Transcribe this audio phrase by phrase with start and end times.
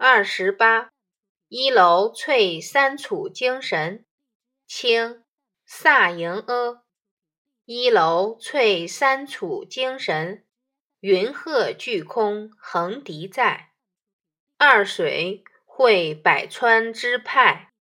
[0.00, 0.92] 二十八，
[1.48, 4.06] 一楼翠三楚精神，
[4.64, 5.24] 清，
[5.66, 6.84] 萨迎阿。
[7.64, 10.46] 一楼翠三楚精神，
[11.00, 13.72] 云鹤巨空横笛在。
[14.56, 17.72] 二水汇百川之派，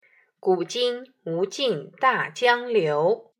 [0.40, 3.34] 古今无尽大江流。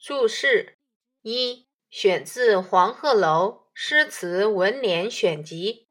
[0.00, 0.76] 注释
[1.22, 5.87] 一，选自黄鹤楼诗词文联选集。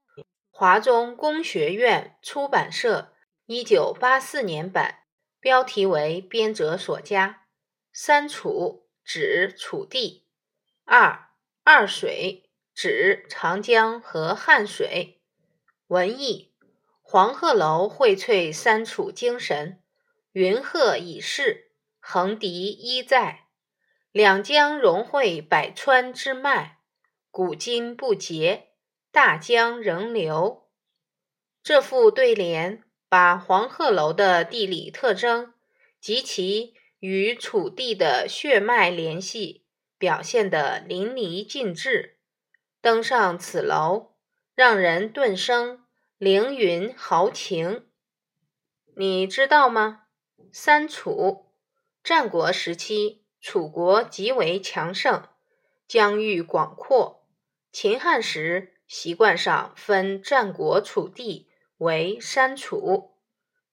[0.60, 3.14] 华中工学院出版社，
[3.46, 5.04] 一九八四年版。
[5.40, 7.44] 标题为编者所加。
[7.94, 10.26] 三楚指楚地。
[10.84, 11.30] 二
[11.64, 15.22] 二水指长江和汉水。
[15.90, 16.56] 文艺
[17.04, 19.84] 黄鹤楼荟萃三楚精神，
[20.32, 21.70] 云鹤已逝，
[22.00, 23.46] 横笛依在。
[24.12, 26.80] 两江融汇百川之脉，
[27.30, 28.67] 古今不竭。
[29.18, 30.70] 大江仍流。
[31.64, 35.56] 这副对联把黄鹤楼的地理特征
[36.00, 39.66] 及其与楚地的血脉联系
[39.98, 42.20] 表现得淋漓尽致。
[42.80, 44.12] 登上此楼，
[44.54, 45.84] 让人顿生
[46.20, 47.88] 凌云豪情。
[48.96, 50.04] 你知道吗？
[50.54, 51.48] 三楚，
[52.04, 55.28] 战国时期楚国极为强盛，
[55.88, 57.26] 疆域广阔。
[57.72, 58.76] 秦汉时。
[58.88, 63.18] 习惯上分战国楚地为三楚，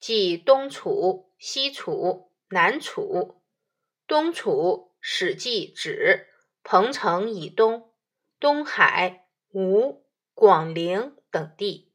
[0.01, 3.41] 即东楚、西楚、南楚。
[4.07, 6.27] 东楚，《史记》指
[6.63, 7.93] 彭城以东，
[8.41, 10.05] 东海、吴、
[10.35, 11.93] 广陵等地，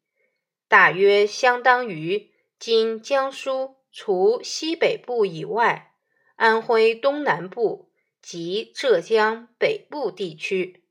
[0.68, 5.94] 大约相当于今江苏除西北部以外，
[6.36, 10.86] 安徽东南部及浙江北部地区。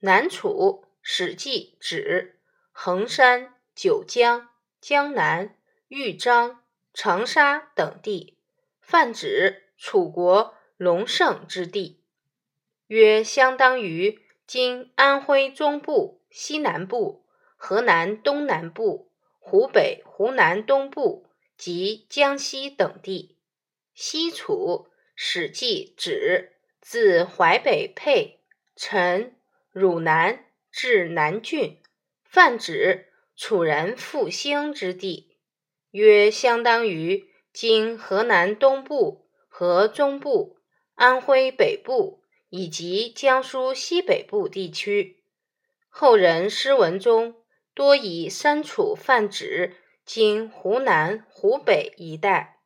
[0.00, 0.84] 南楚。
[1.02, 2.38] 《史记》指
[2.72, 4.48] 衡山、九江、
[4.80, 5.56] 江南、
[5.88, 6.62] 豫章、
[6.92, 8.36] 长沙等地，
[8.80, 12.00] 泛指楚国隆盛之地，
[12.86, 17.24] 约相当于今安徽中部、西南部、
[17.56, 23.36] 河南东南部、湖北、湖南东部及江西等地。
[23.94, 28.40] 西楚，《史记》指自淮北沛、
[28.76, 29.34] 陈、
[29.72, 30.44] 汝南。
[30.70, 31.78] 至南郡，
[32.24, 35.36] 泛指楚人复兴之地，
[35.90, 40.58] 约相当于今河南东部和中部、
[40.94, 45.24] 安徽北部以及江苏西北部地区。
[45.88, 47.34] 后人诗文中
[47.74, 52.59] 多以三楚泛指今湖南、湖北一带。